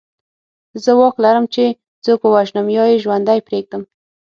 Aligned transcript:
زه 0.83 0.91
واک 0.99 1.15
لرم 1.23 1.45
چې 1.53 1.63
څوک 2.03 2.19
ووژنم 2.23 2.67
یا 2.77 2.83
یې 2.89 3.01
ژوندی 3.03 3.39
پرېږدم 3.47 3.83